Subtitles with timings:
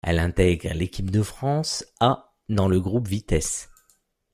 [0.03, 3.69] Elle intègre l'équipe de France A dans le groupe Vitesse.